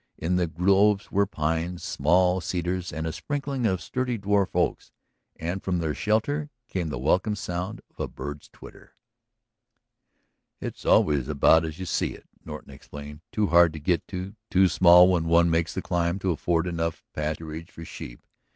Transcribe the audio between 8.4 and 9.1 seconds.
twitter.